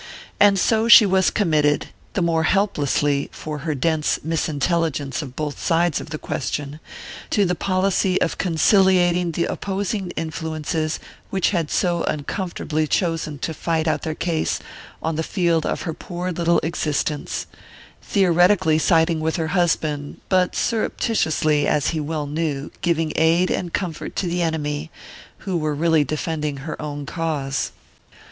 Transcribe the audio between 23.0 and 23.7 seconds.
aid